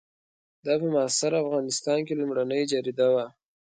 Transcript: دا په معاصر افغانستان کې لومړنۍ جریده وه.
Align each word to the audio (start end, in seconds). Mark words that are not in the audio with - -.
دا 0.65 0.73
په 0.81 0.87
معاصر 0.93 1.31
افغانستان 1.43 1.99
کې 2.07 2.13
لومړنۍ 2.19 2.61
جریده 2.71 3.07
وه. 3.13 3.25